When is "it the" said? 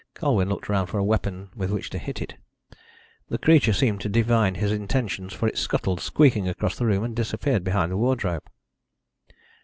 2.23-3.37